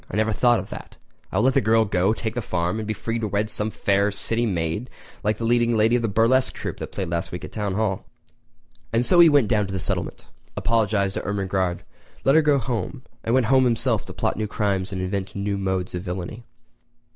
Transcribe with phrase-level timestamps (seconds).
[0.09, 0.97] I never thought of that!
[1.31, 3.69] I will let the girl go, take the farm, and be free to wed some
[3.69, 4.89] fair city maid
[5.23, 7.75] like the leading lady of that burlesque troupe which played last week at the Town
[7.75, 8.03] Hall!"
[8.91, 10.25] And so he went down to the settlement,
[10.57, 11.83] apologised to Ermengarde,
[12.23, 15.55] let her go home, and went home himself to plot new crimes and invent new
[15.55, 16.45] modes of villainy.